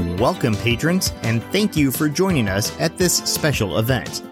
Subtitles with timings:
[0.00, 4.22] Welcome, patrons, and thank you for joining us at this special event.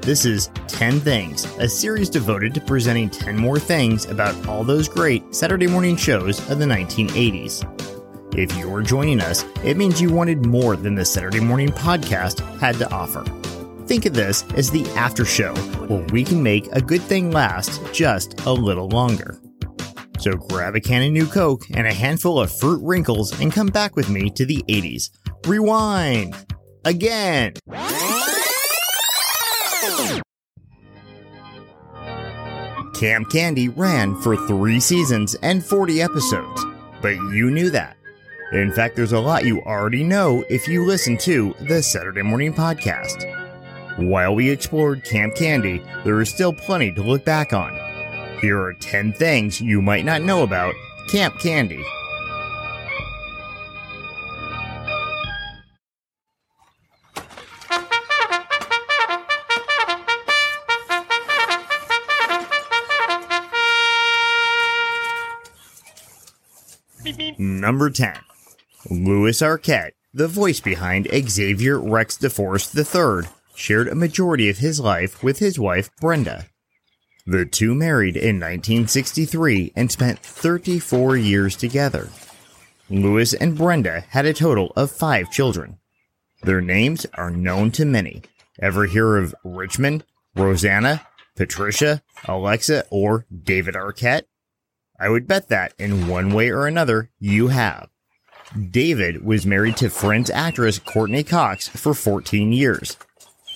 [0.00, 4.88] This is 10 Things, a series devoted to presenting 10 more things about all those
[4.88, 7.64] great Saturday morning shows of the 1980s.
[8.38, 12.76] If you're joining us, it means you wanted more than the Saturday morning podcast had
[12.76, 13.24] to offer.
[13.86, 15.56] Think of this as the after show,
[15.88, 19.40] where we can make a good thing last just a little longer.
[20.18, 23.68] So grab a can of New Coke and a handful of fruit wrinkles and come
[23.68, 25.10] back with me to the 80s.
[25.46, 26.34] Rewind!
[26.84, 27.54] Again!
[32.94, 36.64] Camp Candy ran for three seasons and 40 episodes,
[37.02, 37.96] but you knew that.
[38.52, 42.54] In fact, there's a lot you already know if you listen to the Saturday Morning
[42.54, 43.26] Podcast.
[43.98, 47.85] While we explored Camp Candy, there is still plenty to look back on.
[48.40, 50.74] Here are 10 things you might not know about
[51.08, 51.84] Camp Candy.
[67.38, 68.18] Number 10.
[68.90, 75.22] Lewis Arquette, the voice behind Xavier Rex DeForest III, shared a majority of his life
[75.22, 76.46] with his wife Brenda.
[77.28, 82.08] The two married in 1963 and spent 34 years together.
[82.88, 85.78] Lewis and Brenda had a total of five children.
[86.44, 88.22] Their names are known to many.
[88.62, 90.04] Ever hear of Richmond,
[90.36, 94.26] Rosanna, Patricia, Alexa, or David Arquette?
[95.00, 97.88] I would bet that in one way or another you have.
[98.70, 102.96] David was married to Friends actress Courteney Cox for 14 years.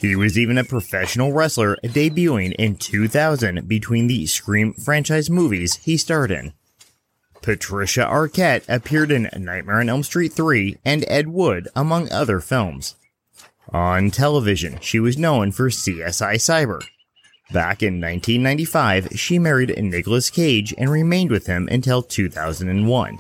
[0.01, 5.99] He was even a professional wrestler debuting in 2000 between the Scream franchise movies he
[5.99, 6.55] starred in.
[7.43, 12.95] Patricia Arquette appeared in Nightmare on Elm Street 3 and Ed Wood, among other films.
[13.75, 16.83] On television, she was known for CSI Cyber.
[17.53, 23.19] Back in 1995, she married Nicolas Cage and remained with him until 2001.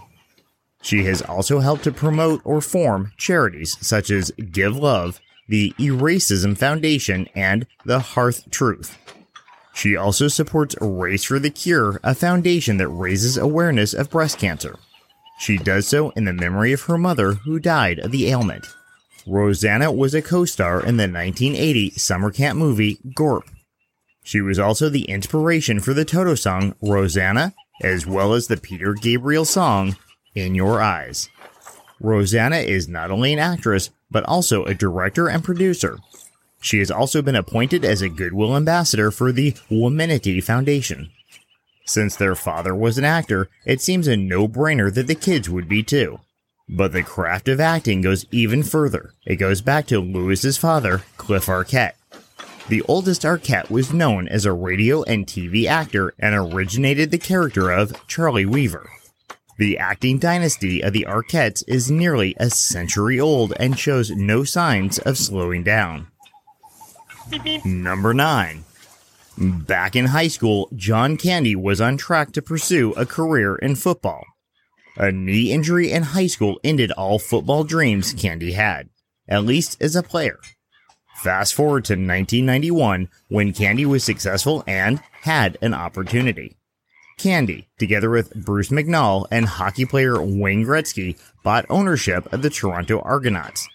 [0.80, 5.20] She has also helped to promote or form charities such as Give Love,
[5.50, 8.96] the Eracism Foundation, and the Heart Truth.
[9.74, 14.76] She also supports Race for the Cure, a foundation that raises awareness of breast cancer.
[15.40, 18.66] She does so in the memory of her mother who died of the ailment.
[19.26, 23.44] Rosanna was a co star in the 1980 summer camp movie Gorp.
[24.22, 28.94] She was also the inspiration for the Toto song Rosanna, as well as the Peter
[28.94, 29.96] Gabriel song
[30.36, 31.28] In Your Eyes.
[32.00, 35.98] Rosanna is not only an actress, but also a director and producer.
[36.60, 41.10] She has also been appointed as a Goodwill Ambassador for the Womanity Foundation.
[41.86, 45.68] Since their father was an actor, it seems a no brainer that the kids would
[45.68, 46.20] be too.
[46.68, 49.12] But the craft of acting goes even further.
[49.26, 51.94] It goes back to Lewis's father, Cliff Arquette.
[52.68, 57.70] The oldest Arquette was known as a radio and TV actor and originated the character
[57.70, 58.88] of Charlie Weaver.
[59.60, 64.98] The acting dynasty of the Arquettes is nearly a century old and shows no signs
[65.00, 66.06] of slowing down.
[67.66, 68.64] Number 9.
[69.36, 74.24] Back in high school, John Candy was on track to pursue a career in football.
[74.96, 78.88] A knee injury in high school ended all football dreams Candy had,
[79.28, 80.40] at least as a player.
[81.16, 86.56] Fast forward to 1991 when Candy was successful and had an opportunity.
[87.20, 92.98] Candy, together with Bruce McNall and hockey player Wayne Gretzky, bought ownership of the Toronto
[93.00, 93.68] Argonauts.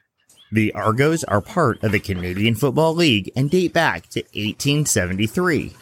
[0.51, 5.73] The Argos are part of the Canadian Football League and date back to 1873.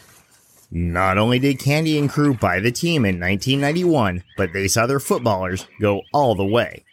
[0.72, 5.00] Not only did Candy and crew buy the team in 1991, but they saw their
[5.00, 6.84] footballers go all the way.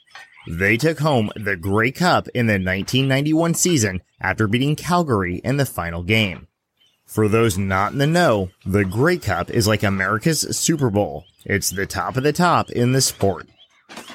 [0.48, 5.66] They took home the Grey Cup in the 1991 season after beating Calgary in the
[5.66, 6.48] final game.
[7.12, 11.26] For those not in the know, the Grey Cup is like America's Super Bowl.
[11.44, 13.50] It's the top of the top in the sport.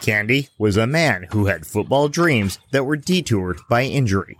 [0.00, 4.38] Candy was a man who had football dreams that were detoured by injury.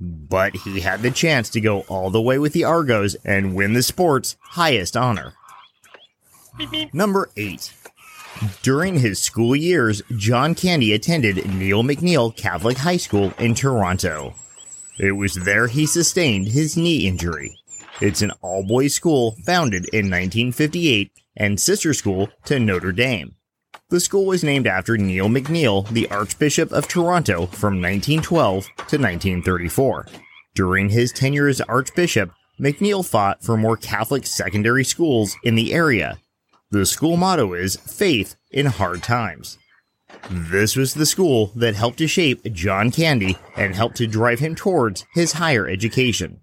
[0.00, 3.72] But he had the chance to go all the way with the Argos and win
[3.72, 5.34] the sport's highest honor.
[6.92, 7.72] Number 8.
[8.62, 14.34] During his school years, John Candy attended Neil McNeil Catholic High School in Toronto.
[14.98, 17.56] It was there he sustained his knee injury.
[18.02, 23.36] It's an all boys school founded in 1958 and sister school to Notre Dame.
[23.90, 30.08] The school was named after Neil McNeil, the Archbishop of Toronto from 1912 to 1934.
[30.52, 36.18] During his tenure as Archbishop, McNeil fought for more Catholic secondary schools in the area.
[36.72, 39.58] The school motto is Faith in Hard Times.
[40.28, 44.56] This was the school that helped to shape John Candy and helped to drive him
[44.56, 46.40] towards his higher education.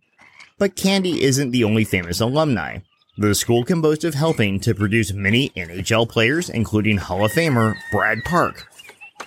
[0.60, 2.80] But Candy isn't the only famous alumni.
[3.18, 7.76] The school can boast of helping to produce many NHL players, including Hall of Famer
[7.92, 8.68] Brad Park.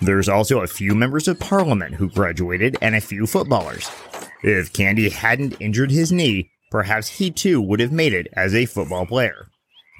[0.01, 3.89] There's also a few members of parliament who graduated and a few footballers.
[4.43, 8.65] If Candy hadn't injured his knee, perhaps he too would have made it as a
[8.65, 9.47] football player.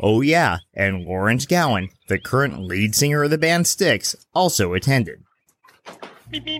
[0.01, 5.23] Oh yeah, and Lawrence Gowan, the current lead singer of the band Styx, also attended.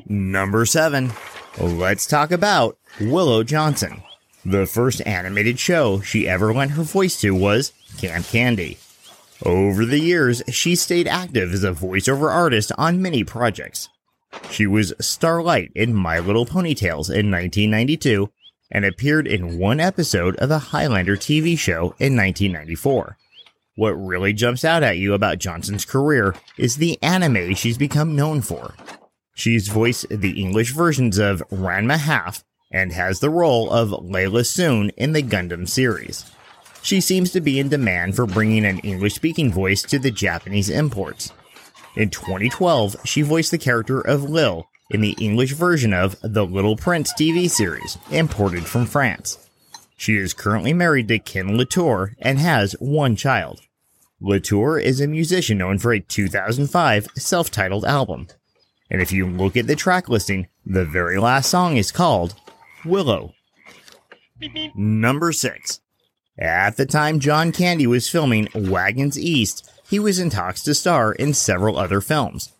[0.05, 1.11] Number 7.
[1.59, 4.03] Let's talk about Willow Johnson.
[4.45, 8.77] The first animated show she ever lent her voice to was Camp Candy.
[9.45, 13.87] Over the years, she stayed active as a voiceover artist on many projects.
[14.49, 18.29] She was Starlight in My Little Pony Tales in 1992
[18.69, 23.17] and appeared in one episode of the Highlander TV show in 1994.
[23.75, 28.41] What really jumps out at you about Johnson's career is the anime she's become known
[28.41, 28.75] for.
[29.35, 34.89] She's voiced the English versions of Ranma Half and has the role of Layla Soon
[34.97, 36.29] in the Gundam series.
[36.81, 40.69] She seems to be in demand for bringing an English speaking voice to the Japanese
[40.69, 41.31] imports.
[41.95, 46.75] In 2012, she voiced the character of Lil in the English version of The Little
[46.75, 49.37] Prince TV series, imported from France.
[49.95, 53.61] She is currently married to Ken Latour and has one child.
[54.19, 58.27] Latour is a musician known for a 2005 self titled album.
[58.89, 62.35] And if you look at the track listing, the very last song is called
[62.85, 63.33] Willow.
[64.75, 65.79] Number 6.
[66.37, 71.13] At the time John Candy was filming Wagons East, he was in talks to star
[71.13, 72.51] in several other films.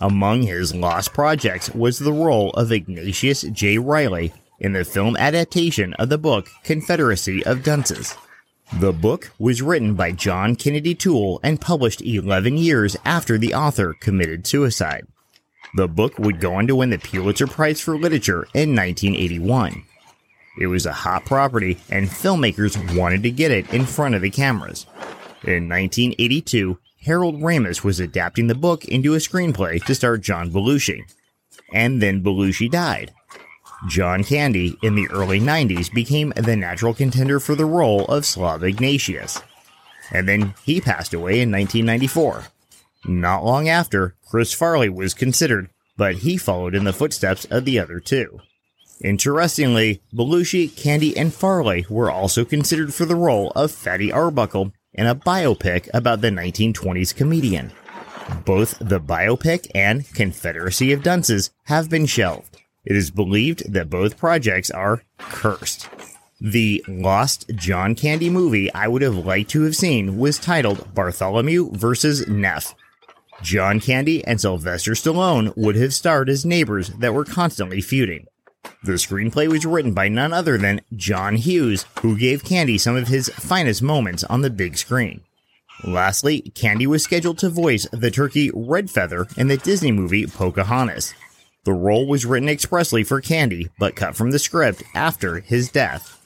[0.00, 3.78] Among his lost projects was the role of Ignatius J.
[3.78, 8.16] Reilly in the film adaptation of the book Confederacy of Dunces.
[8.80, 13.94] The book was written by John Kennedy Toole and published 11 years after the author
[14.00, 15.06] committed suicide.
[15.72, 19.84] The book would go on to win the Pulitzer Prize for Literature in 1981.
[20.58, 24.30] It was a hot property, and filmmakers wanted to get it in front of the
[24.30, 24.86] cameras.
[25.42, 31.02] In 1982, Harold Ramis was adapting the book into a screenplay to star John Belushi.
[31.72, 33.12] And then Belushi died.
[33.88, 38.62] John Candy, in the early 90s, became the natural contender for the role of Slav
[38.62, 39.42] Ignatius.
[40.10, 42.44] And then he passed away in 1994.
[43.06, 47.78] Not long after, Chris Farley was considered, but he followed in the footsteps of the
[47.78, 48.40] other two.
[49.00, 55.06] Interestingly, Belushi, Candy, and Farley were also considered for the role of Fatty Arbuckle in
[55.06, 57.70] a biopic about the 1920s comedian.
[58.44, 62.60] Both the biopic and Confederacy of Dunces have been shelved.
[62.84, 65.88] It is believed that both projects are cursed.
[66.40, 71.70] The lost John Candy movie I would have liked to have seen was titled Bartholomew
[71.70, 72.26] vs.
[72.26, 72.74] Neff.
[73.42, 78.26] John Candy and Sylvester Stallone would have starred as neighbors that were constantly feuding.
[78.82, 83.08] The screenplay was written by none other than John Hughes, who gave Candy some of
[83.08, 85.22] his finest moments on the big screen.
[85.82, 91.14] Lastly, Candy was scheduled to voice the turkey Red Feather in the Disney movie Pocahontas.
[91.64, 96.20] The role was written expressly for Candy, but cut from the script after his death.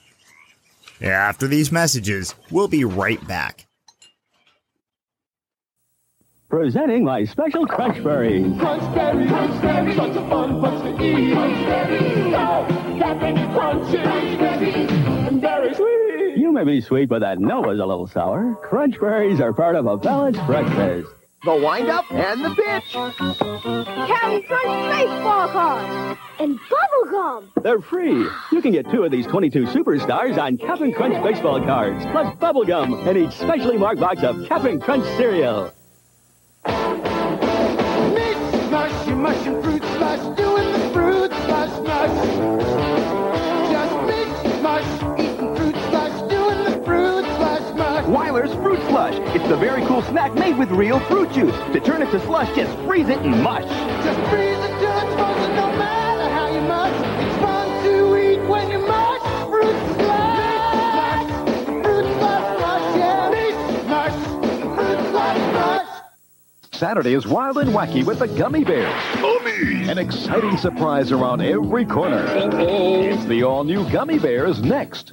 [1.00, 3.67] After these messages, we'll be right back.
[6.50, 8.58] Presenting my special Crunch Berries.
[8.58, 11.34] Crunch berries, crunch berries, such a fun bunch to eat.
[11.34, 14.00] Crunch berries, oh, that many crunches.
[14.00, 14.90] Crunch berries,
[15.28, 16.38] and very sweet.
[16.38, 18.54] You may be sweet, but that Nova's a little sour.
[18.62, 21.10] Crunch Berries are part of a balanced breakfast.
[21.44, 22.92] the windup and the pitch.
[22.92, 27.52] Captain Crunch baseball cards and bubble gum.
[27.62, 28.26] They're free.
[28.52, 32.64] You can get two of these 22 superstars on Captain Crunch baseball cards, plus bubble
[32.64, 35.74] gum and each specially marked box of Captain Crunch cereal.
[39.18, 42.18] Mix, mush, and fruit slush, doing the fruit slush mush.
[43.72, 48.06] Just mix, mush, eating fruit slush, doing the fruit slush mush.
[48.06, 49.14] Wyler's Fruit Slush.
[49.34, 51.56] It's the very cool snack made with real fruit juice.
[51.72, 53.64] To turn it to slush, just freeze it and mush.
[54.04, 56.94] Just freeze it till it's frozen, no matter how you mush.
[57.26, 57.57] It's fun
[66.78, 68.94] Saturday is wild and wacky with the Gummi Bears.
[69.14, 69.88] Gummies!
[69.88, 72.24] An exciting surprise around every corner.
[72.28, 75.12] It's the all-new Gummi Bears next.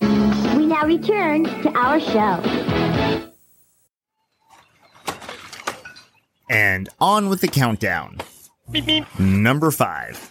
[0.00, 3.28] We now return to our show.
[6.48, 8.18] And on with the countdown.
[9.18, 10.30] Number 5.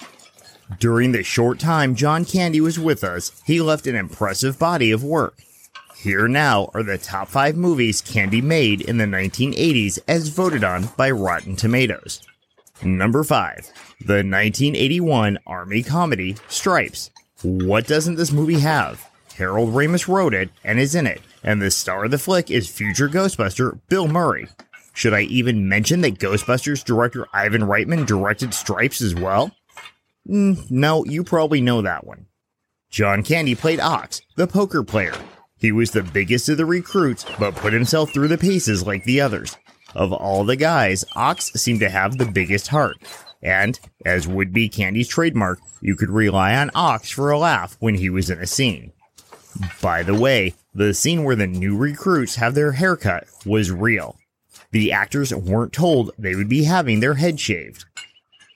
[0.79, 5.03] During the short time John Candy was with us, he left an impressive body of
[5.03, 5.39] work.
[6.03, 10.89] Here now are the top five movies Candy made in the 1980s as voted on
[10.97, 12.21] by Rotten Tomatoes.
[12.83, 17.09] Number five, the 1981 Army comedy Stripes.
[17.41, 19.09] What doesn't this movie have?
[19.37, 22.69] Harold Ramis wrote it and is in it, and the star of the flick is
[22.69, 24.49] future Ghostbuster Bill Murray.
[24.93, 29.55] Should I even mention that Ghostbusters director Ivan Reitman directed Stripes as well?
[30.27, 32.25] Mm, no, you probably know that one.
[32.89, 35.13] John Candy played Ox, the poker player.
[35.63, 39.21] He was the biggest of the recruits, but put himself through the paces like the
[39.21, 39.55] others.
[39.95, 42.97] Of all the guys, Ox seemed to have the biggest heart.
[43.41, 47.95] And, as would be Candy's trademark, you could rely on Ox for a laugh when
[47.95, 48.91] he was in a scene.
[49.81, 54.17] By the way, the scene where the new recruits have their haircut was real.
[54.71, 57.85] The actors weren't told they would be having their head shaved.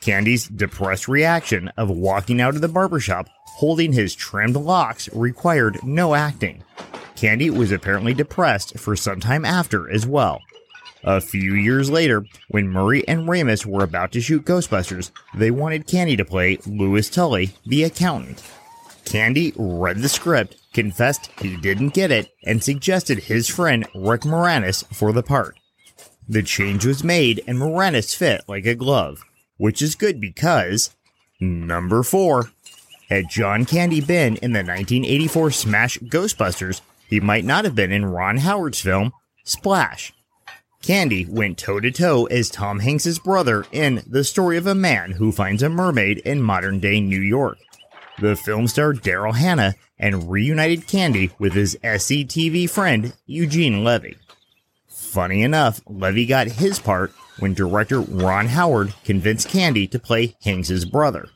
[0.02, 6.14] Candy's depressed reaction of walking out of the barbershop holding his trimmed locks required no
[6.14, 6.64] acting.
[7.16, 10.40] Candy was apparently depressed for some time after as well.
[11.04, 15.88] A few years later, when Murray and Ramis were about to shoot Ghostbusters, they wanted
[15.88, 18.44] Candy to play Louis Tully, the accountant.
[19.06, 24.86] Candy read the script, confessed he didn't get it, and suggested his friend Rick Moranis
[24.94, 25.58] for the part.
[26.30, 29.24] The change was made and Moranis fit like a glove,
[29.58, 30.96] which is good because
[31.40, 32.52] number 4.
[33.10, 38.06] Had John Candy been in the 1984 smash Ghostbusters, he might not have been in
[38.06, 39.14] Ron Howard's film
[39.46, 40.14] Splash.
[40.82, 45.12] Candy went toe to toe as Tom Hanks's brother in The Story of a Man
[45.12, 47.58] Who Finds a Mermaid in Modern Day New York.
[48.20, 54.18] The film starred Daryl Hannah and reunited Candy with his SCTV friend Eugene Levy.
[54.88, 60.84] Funny enough, Levy got his part when director Ron Howard convinced Candy to play Hanks's
[60.84, 61.30] brother.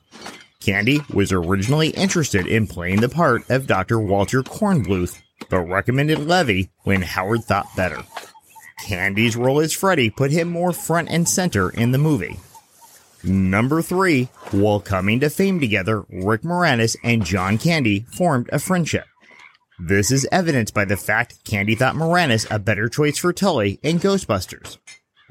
[0.61, 3.99] Candy was originally interested in playing the part of Dr.
[3.99, 8.03] Walter Kornbluth, but recommended Levy when Howard thought better.
[8.85, 12.39] Candy's role as Freddy put him more front and center in the movie.
[13.23, 14.25] Number 3.
[14.51, 19.05] While coming to fame together, Rick Moranis and John Candy formed a friendship.
[19.79, 23.99] This is evidenced by the fact Candy thought Moranis a better choice for Tully in
[23.99, 24.77] Ghostbusters.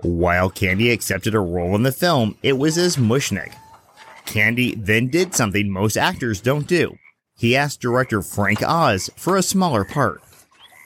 [0.02, 3.54] While Candy accepted a role in the film, it was as Mushnik.
[4.30, 6.96] Candy then did something most actors don't do.
[7.36, 10.22] He asked director Frank Oz for a smaller part.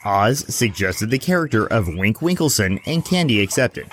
[0.02, 3.90] Oz suggested the character of Wink Winkleson and Candy accepted.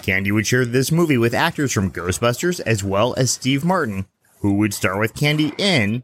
[0.00, 4.06] Candy would share this movie with actors from Ghostbusters as well as Steve Martin,
[4.40, 6.02] who would star with Candy in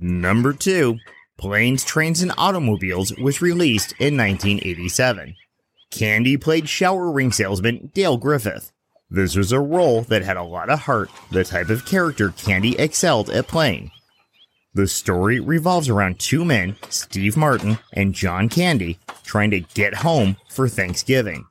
[0.00, 0.98] number 2,
[1.36, 5.34] Planes, Trains, and Automobiles was released in 1987.
[5.90, 8.70] Candy played shower ring salesman Dale Griffith.
[9.10, 12.78] This was a role that had a lot of heart, the type of character Candy
[12.78, 13.90] excelled at playing.
[14.72, 20.36] The story revolves around two men, Steve Martin and John Candy, trying to get home
[20.48, 21.46] for Thanksgiving.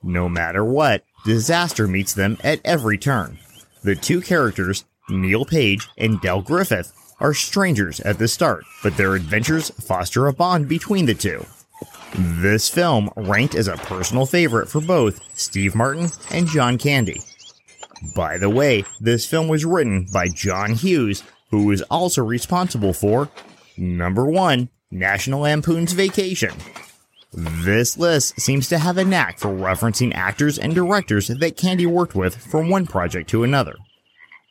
[0.00, 3.38] No matter what, disaster meets them at every turn.
[3.82, 9.14] The two characters, Neil Page and Dale Griffith, are strangers at the start, but their
[9.14, 11.44] adventures foster a bond between the two.
[12.14, 17.20] This film ranked as a personal favorite for both Steve Martin and John Candy.
[18.16, 23.30] By the way, this film was written by John Hughes, who was also responsible for
[23.76, 26.52] number one, National Lampoon's Vacation.
[27.32, 32.14] This list seems to have a knack for referencing actors and directors that Candy worked
[32.14, 33.76] with from one project to another.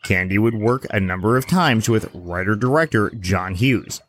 [0.03, 4.01] Candy would work a number of times with writer director John Hughes.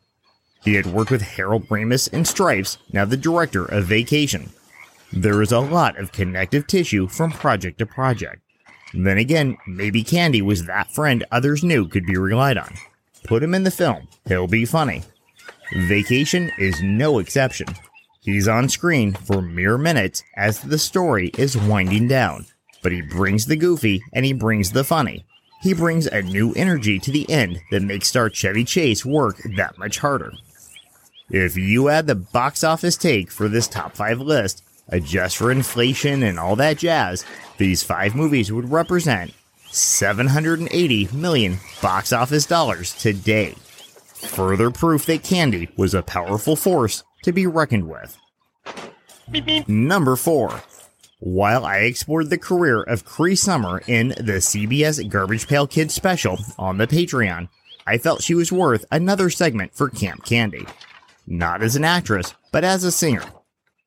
[0.63, 4.51] He had worked with Harold Ramis in Stripes, now the director of Vacation.
[5.11, 8.41] There is a lot of connective tissue from project to project.
[8.93, 12.73] Then again, maybe Candy was that friend others knew could be relied on.
[13.25, 15.03] Put him in the film, he'll be funny.
[15.75, 17.67] Vacation is no exception.
[18.21, 22.45] He's on screen for mere minutes as the story is winding down,
[22.81, 25.25] but he brings the goofy and he brings the funny.
[25.61, 29.77] He brings a new energy to the end that makes star Chevy Chase work that
[29.77, 30.31] much harder.
[31.29, 36.21] If you add the box office take for this top 5 list, adjust for inflation
[36.23, 37.25] and all that jazz,
[37.57, 39.33] these 5 movies would represent
[39.71, 43.55] 780 million box office dollars today.
[44.13, 48.17] Further proof that Candy was a powerful force to be reckoned with.
[49.67, 50.61] Number 4.
[51.19, 56.37] While I explored the career of Cree Summer in the CBS Garbage Pail Kids special
[56.59, 57.47] on the Patreon,
[57.87, 60.65] I felt she was worth another segment for Camp Candy.
[61.25, 63.23] Not as an actress, but as a singer.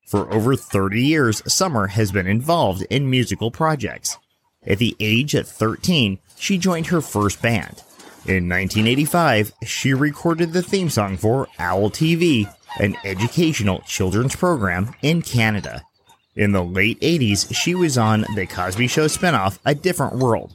[0.07, 4.19] For over 30 years, Summer has been involved in musical projects.
[4.67, 7.83] At the age of 13, she joined her first band.
[8.27, 15.23] In 1985, she recorded the theme song for Owl TV, an educational children's program in
[15.23, 15.83] Canada.
[16.35, 20.55] In the late 80s, she was on The Cosby Show spinoff A Different World.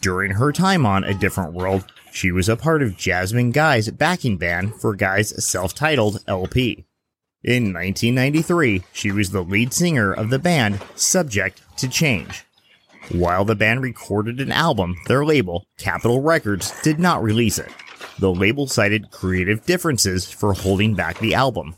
[0.00, 1.84] During her time on A Different World,
[2.16, 6.86] she was a part of Jasmine Guy's backing band for Guy's self titled LP.
[7.44, 12.46] In 1993, she was the lead singer of the band Subject to Change.
[13.12, 17.70] While the band recorded an album, their label, Capitol Records, did not release it.
[18.18, 21.74] The label cited creative differences for holding back the album.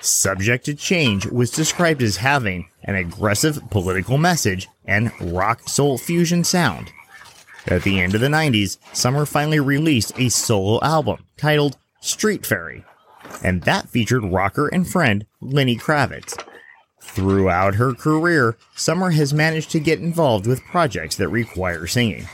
[0.00, 6.44] Subject to Change was described as having an aggressive political message and rock soul fusion
[6.44, 6.90] sound.
[7.68, 12.84] At the end of the 90s, Summer finally released a solo album titled Street Faërie,
[13.42, 16.40] and that featured rocker and friend Lenny Kravitz.
[17.02, 22.28] Throughout her career, Summer has managed to get involved with projects that require singing.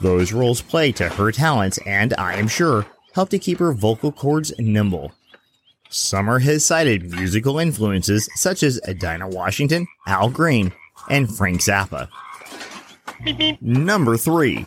[0.00, 4.10] Those roles play to her talents and, I am sure, help to keep her vocal
[4.10, 5.12] cords nimble.
[5.90, 10.72] Summer has cited musical influences such as Dinah Washington, Al Green,
[11.08, 12.08] and Frank Zappa.
[13.60, 14.66] Number 3.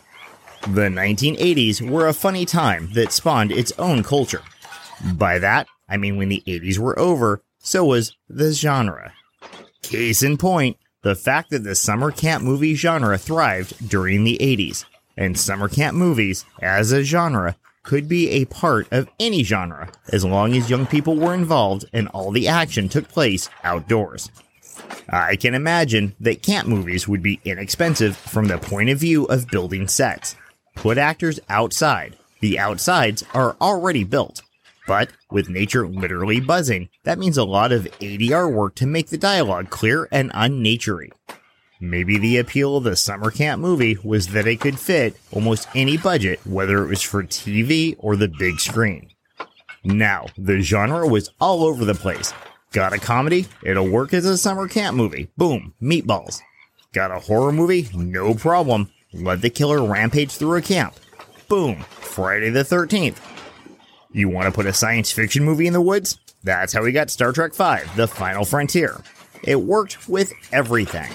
[0.67, 4.41] The 1980s were a funny time that spawned its own culture.
[5.13, 9.13] By that, I mean when the 80s were over, so was the genre.
[9.83, 14.85] Case in point, the fact that the summer camp movie genre thrived during the 80s,
[15.15, 20.25] and summer camp movies, as a genre, could be a part of any genre as
[20.25, 24.31] long as young people were involved and all the action took place outdoors.
[25.07, 29.47] I can imagine that camp movies would be inexpensive from the point of view of
[29.47, 30.35] building sets.
[30.75, 32.15] Put actors outside.
[32.41, 34.41] The outsides are already built.
[34.87, 39.17] But with nature literally buzzing, that means a lot of ADR work to make the
[39.17, 41.09] dialogue clear and unnaturey.
[41.79, 45.97] Maybe the appeal of the summer camp movie was that it could fit almost any
[45.97, 49.09] budget, whether it was for TV or the big screen.
[49.83, 52.33] Now, the genre was all over the place.
[52.71, 53.47] Got a comedy?
[53.63, 55.29] It'll work as a summer camp movie.
[55.37, 56.41] Boom, meatballs.
[56.93, 57.89] Got a horror movie?
[57.93, 58.89] No problem.
[59.15, 60.95] Let the killer rampage through a camp.
[61.47, 63.17] Boom, Friday the 13th.
[64.11, 66.19] You want to put a science fiction movie in the woods?
[66.43, 69.01] That's how we got Star Trek V The Final Frontier.
[69.43, 71.11] It worked with everything.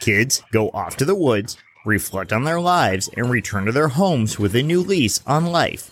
[0.00, 4.38] Kids go off to the woods, reflect on their lives, and return to their homes
[4.38, 5.90] with a new lease on life.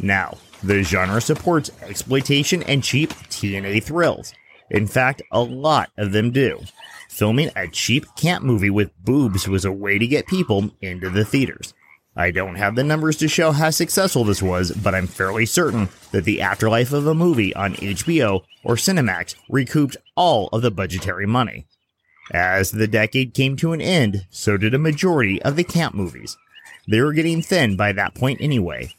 [0.00, 4.32] Now, the genre supports exploitation and cheap TNA thrills.
[4.70, 6.60] In fact, a lot of them do.
[7.12, 11.26] Filming a cheap camp movie with boobs was a way to get people into the
[11.26, 11.74] theaters.
[12.16, 15.90] I don't have the numbers to show how successful this was, but I'm fairly certain
[16.12, 21.26] that the afterlife of a movie on HBO or Cinemax recouped all of the budgetary
[21.26, 21.66] money.
[22.32, 26.38] As the decade came to an end, so did a majority of the camp movies.
[26.88, 28.94] They were getting thin by that point anyway.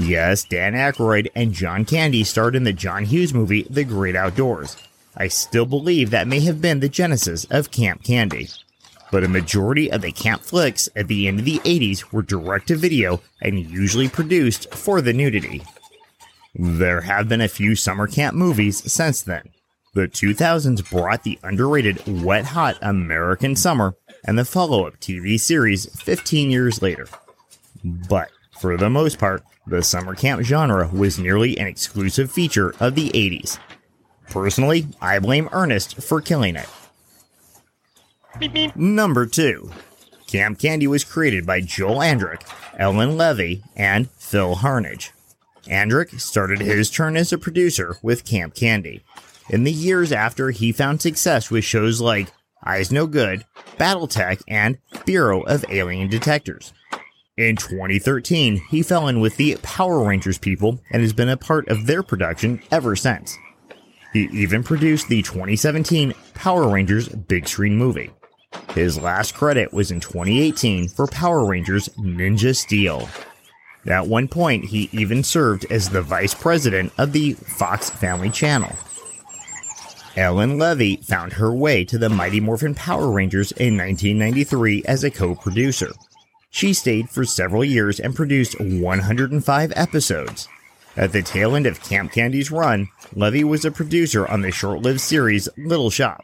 [0.00, 4.78] Yes, Dan Aykroyd and John Candy starred in the John Hughes movie The Great Outdoors.
[5.18, 8.48] I still believe that may have been the genesis of Camp Candy
[9.10, 12.68] but a majority of the camp flicks at the end of the 80s were direct
[12.68, 15.62] to video and usually produced for the nudity.
[16.54, 19.50] There have been a few summer camp movies since then.
[19.94, 25.86] The 2000s brought the underrated Wet Hot American Summer and the follow up TV series
[26.00, 27.06] 15 years later.
[27.84, 32.94] But for the most part, the summer camp genre was nearly an exclusive feature of
[32.94, 33.58] the 80s.
[34.30, 36.68] Personally, I blame Ernest for killing it.
[38.76, 39.70] Number 2.
[40.26, 42.42] Camp Candy was created by Joel Andryc,
[42.78, 45.10] Ellen Levy, and Phil Harnage.
[45.64, 49.02] Andryc started his turn as a producer with Camp Candy.
[49.48, 52.28] In the years after, he found success with shows like
[52.66, 53.44] Iznogoud,
[53.78, 56.72] Battletech, and Bureau of Alien Detectors.
[57.36, 61.68] In 2013, he fell in with the Power Rangers people and has been a part
[61.68, 63.38] of their production ever since.
[64.12, 68.10] He even produced the 2017 Power Rangers big screen movie.
[68.74, 73.08] His last credit was in 2018 for Power Rangers Ninja Steel.
[73.86, 78.74] At one point, he even served as the vice president of the Fox Family Channel.
[80.16, 85.10] Ellen Levy found her way to the Mighty Morphin Power Rangers in 1993 as a
[85.10, 85.92] co producer.
[86.50, 90.48] She stayed for several years and produced 105 episodes.
[90.98, 94.82] At the tail end of Camp Candy's run, Levy was a producer on the short
[94.82, 96.20] lived series Little Shop.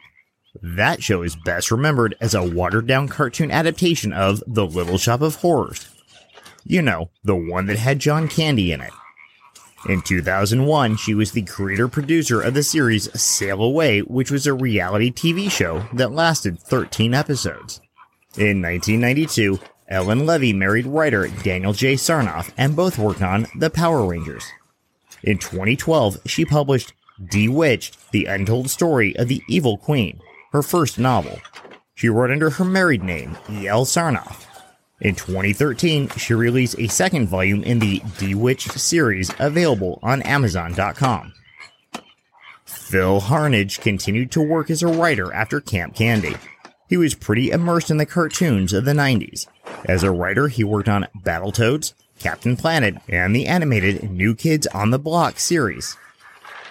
[0.61, 5.21] That show is best remembered as a watered down cartoon adaptation of The Little Shop
[5.21, 5.87] of Horrors.
[6.65, 8.91] You know, the one that had John Candy in it.
[9.87, 14.53] In 2001, she was the creator producer of the series Sail Away, which was a
[14.53, 17.79] reality TV show that lasted 13 episodes.
[18.37, 19.57] In 1992,
[19.87, 21.93] Ellen Levy married writer Daniel J.
[21.93, 24.43] Sarnoff and both worked on The Power Rangers.
[25.25, 26.93] In 2012, she published
[27.31, 30.19] Bewitched, The Untold Story of the Evil Queen,
[30.51, 31.41] her first novel.
[31.95, 33.85] She wrote under her married name, E.L.
[33.85, 34.45] Sarnoff.
[35.01, 41.33] In 2013, she released a second volume in the Bewitched series available on Amazon.com.
[42.65, 46.35] Phil Harnage continued to work as a writer after Camp Candy.
[46.87, 49.47] He was pretty immersed in the cartoons of the 90s.
[49.85, 54.91] As a writer, he worked on Battletoads, Captain Planet, and the animated New Kids on
[54.91, 55.97] the Block series.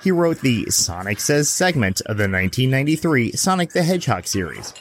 [0.03, 4.75] He wrote the Sonic Says segment of the 1993 Sonic the Hedgehog series.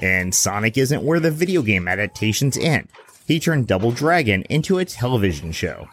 [0.00, 2.88] And Sonic isn't where the video game adaptations end.
[3.26, 5.88] He turned Double Dragon into a television show.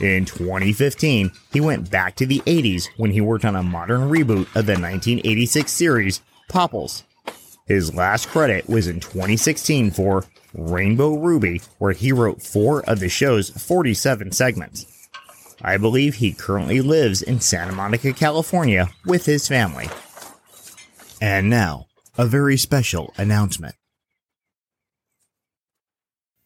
[0.00, 4.46] In 2015, he went back to the 80s when he worked on a modern reboot
[4.56, 7.04] of the 1986 series, Popples.
[7.72, 13.08] His last credit was in 2016 for Rainbow Ruby, where he wrote four of the
[13.08, 14.84] show's 47 segments.
[15.62, 19.88] I believe he currently lives in Santa Monica, California with his family.
[21.18, 21.86] And now,
[22.18, 23.74] a very special announcement.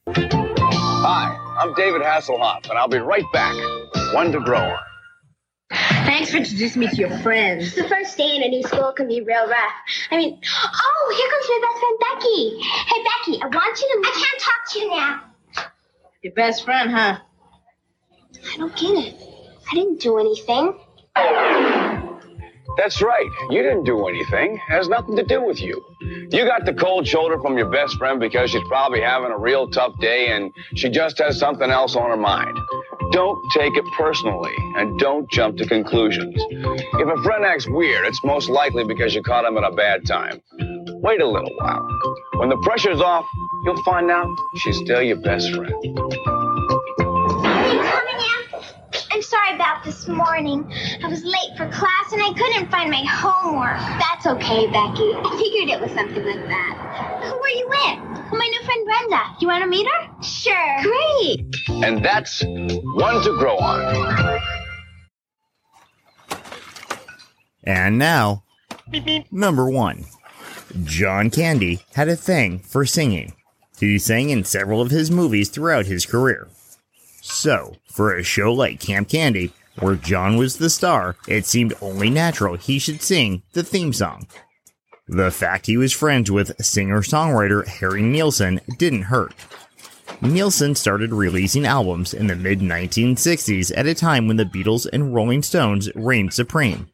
[0.06, 3.56] Hi, I'm David Hasselhoff, and I'll be right back.
[4.14, 4.78] One to grow on.
[5.70, 7.74] Thanks for introducing me to your friends.
[7.74, 9.72] The first day in a new school can be real rough.
[10.10, 12.60] I mean, oh, here comes my best friend Becky.
[12.60, 14.08] Hey, Becky, I want you to.
[14.08, 15.22] I can't talk to you now.
[16.22, 17.18] Your best friend, huh?
[18.52, 19.14] I don't get it.
[19.70, 20.78] I didn't do anything.
[22.76, 23.26] That's right.
[23.50, 24.54] You didn't do anything.
[24.54, 25.82] It has nothing to do with you.
[26.30, 29.68] You got the cold shoulder from your best friend because she's probably having a real
[29.70, 32.56] tough day and she just has something else on her mind.
[33.12, 36.34] Don't take it personally and don't jump to conclusions.
[36.50, 40.06] If a friend acts weird, it's most likely because you caught him at a bad
[40.06, 40.42] time.
[41.02, 41.86] Wait a little while.
[42.34, 43.24] When the pressure's off,
[43.64, 45.72] you'll find out she's still your best friend.
[49.10, 50.70] I'm sorry about this morning.
[51.02, 53.78] I was late for class and I couldn't find my homework.
[53.98, 55.14] That's okay, Becky.
[55.14, 57.22] I figured it was something like that.
[57.24, 58.15] Who were you with?
[58.32, 59.22] My new friend Brenda.
[59.40, 60.22] You want to meet her?
[60.22, 60.76] Sure.
[60.82, 61.84] Great.
[61.84, 64.40] And that's one to grow on.
[67.64, 68.44] And now,
[69.30, 70.04] number one.
[70.84, 73.32] John Candy had a thing for singing.
[73.78, 76.48] He sang in several of his movies throughout his career.
[77.22, 82.08] So, for a show like Camp Candy, where John was the star, it seemed only
[82.08, 84.26] natural he should sing the theme song.
[85.08, 89.34] The fact he was friends with singer songwriter Harry Nilsson didn't hurt.
[90.20, 95.14] Nilsson started releasing albums in the mid 1960s at a time when the Beatles and
[95.14, 96.88] Rolling Stones reigned supreme.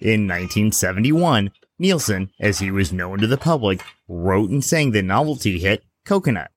[0.00, 5.58] In 1971, Nilsson, as he was known to the public, wrote and sang the novelty
[5.58, 6.50] hit Coconut.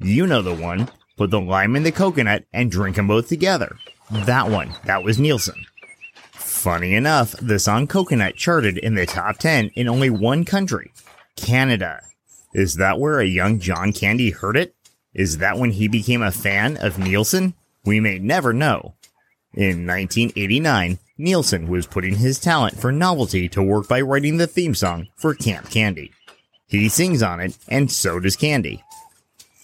[0.00, 0.88] You know the one.
[1.16, 3.76] Put the lime in the coconut and drink them both together.
[4.10, 4.72] That one.
[4.84, 5.66] That was Nilsson.
[6.60, 10.92] Funny enough, the song Coconut charted in the top 10 in only one country
[11.34, 12.02] Canada.
[12.52, 14.74] Is that where a young John Candy heard it?
[15.14, 17.54] Is that when he became a fan of Nilsson?
[17.86, 18.94] We may never know.
[19.54, 24.74] In 1989, Nilsson was putting his talent for novelty to work by writing the theme
[24.74, 26.12] song for Camp Candy.
[26.66, 28.84] He sings on it, and so does Candy.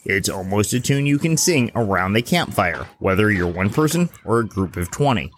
[0.07, 4.39] It's almost a tune you can sing around the campfire, whether you're one person or
[4.39, 5.31] a group of 20.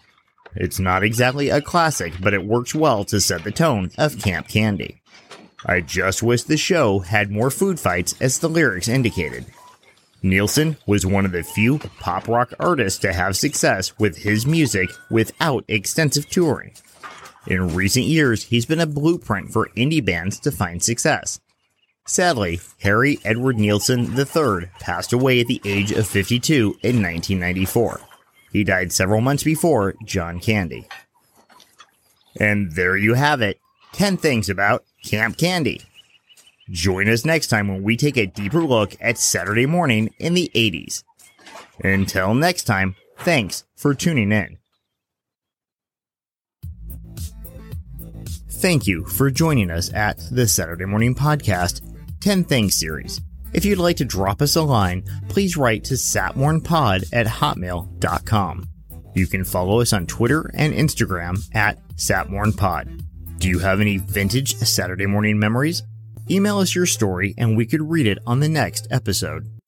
[0.55, 4.47] It's not exactly a classic, but it works well to set the tone of Camp
[4.47, 5.01] Candy.
[5.65, 9.45] I just wish the show had more food fights as the lyrics indicated.
[10.21, 14.89] Nilsson was one of the few pop rock artists to have success with his music
[15.09, 16.73] without extensive touring.
[17.47, 21.39] In recent years, he's been a blueprint for indie bands to find success.
[22.05, 28.01] Sadly, Harry Edward Nilsson III passed away at the age of 52 in 1994.
[28.51, 30.87] He died several months before John Candy.
[32.39, 33.59] And there you have it
[33.93, 35.81] 10 things about Camp Candy.
[36.69, 40.51] Join us next time when we take a deeper look at Saturday morning in the
[40.53, 41.03] 80s.
[41.83, 44.57] Until next time, thanks for tuning in.
[48.51, 51.81] Thank you for joining us at the Saturday Morning Podcast
[52.19, 53.21] 10 Things series.
[53.53, 58.69] If you'd like to drop us a line, please write to satmornpod at hotmail.com.
[59.15, 63.39] You can follow us on Twitter and Instagram at satmornpod.
[63.39, 65.83] Do you have any vintage Saturday morning memories?
[66.29, 69.58] Email us your story and we could read it on the next episode.